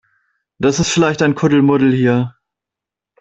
Das 0.57 0.79
ist 0.79 0.89
vielleicht 0.89 1.21
ein 1.21 1.35
Kuddelmuddel 1.35 1.93
hier. 1.93 2.33